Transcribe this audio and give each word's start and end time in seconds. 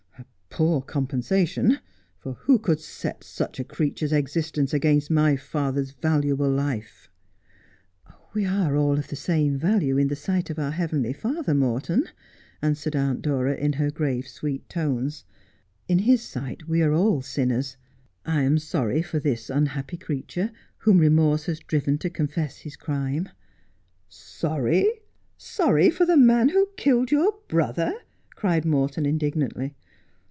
A 0.19 0.53
poor 0.53 0.81
compensation, 0.81 1.79
for 2.17 2.33
who 2.33 2.59
could 2.59 2.81
set 2.81 3.23
such 3.23 3.57
a 3.57 3.63
crea 3.63 3.89
ture's 3.91 4.11
existence 4.11 4.73
against 4.73 5.09
my 5.09 5.37
father's 5.37 5.91
valuable 5.91 6.49
life 6.51 7.07
1 8.03 8.15
''We 8.33 8.45
are 8.45 8.75
all 8.75 8.99
of 8.99 9.07
the 9.07 9.15
same 9.15 9.57
value 9.57 9.97
in 9.97 10.09
the 10.09 10.15
sight 10.17 10.49
of 10.49 10.59
our 10.59 10.71
Heavenly 10.71 11.13
Father, 11.13 11.53
Morton,' 11.53 12.09
answered 12.61 12.97
Aunt 12.97 13.21
Dora, 13.21 13.55
in 13.55 13.73
her 13.73 13.89
grave, 13.89 14.27
sweet 14.27 14.67
tones.' 14.67 15.23
In 15.87 15.99
His 15.99 16.21
sight 16.21 16.67
we 16.67 16.81
are 16.81 16.91
all 16.93 17.21
sinners. 17.21 17.77
I 18.25 18.41
am 18.43 18.57
sorry 18.57 19.01
for 19.01 19.19
this 19.21 19.49
unhappy 19.49 19.95
creature 19.95 20.51
whom 20.79 20.97
remorse 20.97 21.45
has 21.45 21.59
driven 21.61 21.97
to 21.99 22.09
confess 22.09 22.57
his 22.57 22.75
crime.'' 22.75 23.29
Sorry! 24.09 24.89
Sorry 25.37 25.89
for 25.89 26.05
the 26.05 26.17
man 26.17 26.49
who 26.49 26.67
killed 26.75 27.09
your 27.09 27.37
brother 27.47 27.91
1' 27.93 27.99
cried 28.35 28.65
Morton 28.65 29.05
indignantly. 29.05 29.75